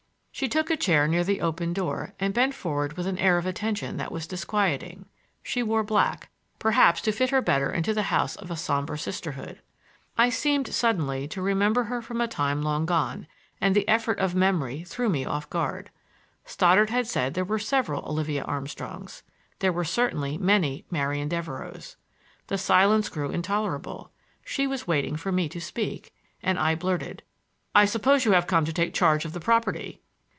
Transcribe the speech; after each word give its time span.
She 0.33 0.47
took 0.47 0.71
a 0.71 0.77
chair 0.77 1.07
near 1.07 1.23
the 1.23 1.39
open 1.41 1.71
door 1.71 2.15
and 2.19 2.33
bent 2.33 2.55
forward 2.55 2.93
with 2.97 3.05
an 3.05 3.19
air 3.19 3.37
of 3.37 3.45
attention 3.45 3.97
that 3.97 4.11
was 4.11 4.25
disquieting. 4.25 5.05
She 5.43 5.61
wore 5.61 5.83
black—perhaps 5.83 7.01
to 7.01 7.11
fit 7.11 7.29
her 7.29 7.39
the 7.41 7.45
better 7.45 7.69
into 7.71 7.93
the 7.93 8.03
house 8.09 8.35
of 8.37 8.49
a 8.49 8.55
somber 8.55 8.97
Sisterhood. 8.97 9.61
I 10.17 10.31
seemed 10.31 10.69
suddenly 10.73 11.27
to 11.27 11.43
remember 11.43 11.83
her 11.83 12.01
from 12.01 12.19
a 12.21 12.27
time 12.27 12.63
long 12.63 12.87
gone, 12.87 13.27
and 13.59 13.75
the 13.75 13.87
effort 13.87 14.17
of 14.17 14.33
memory 14.33 14.83
threw 14.83 15.09
me 15.09 15.25
off 15.25 15.47
guard. 15.51 15.91
Stoddard 16.43 16.89
had 16.89 17.05
said 17.05 17.35
there 17.35 17.45
were 17.45 17.59
several 17.59 18.03
Olivia 18.09 18.43
Armstrongs; 18.43 19.21
there 19.59 19.73
were 19.73 19.83
certainly 19.85 20.39
many 20.39 20.85
Marian 20.89 21.29
Devereuxs. 21.29 21.97
The 22.47 22.57
silence 22.57 23.09
grew 23.09 23.29
intolerable; 23.29 24.09
she 24.43 24.65
was 24.65 24.87
waiting 24.87 25.17
for 25.17 25.31
me 25.31 25.47
to 25.49 25.61
speak, 25.61 26.11
and 26.41 26.57
I 26.57 26.73
blurted: 26.73 27.21
"I 27.75 27.85
suppose 27.85 28.25
you 28.25 28.31
have 28.31 28.47
come 28.47 28.65
to 28.65 28.73
take 28.73 28.95
charge 28.95 29.23
of 29.23 29.33
the 29.33 29.39
property." 29.41 30.01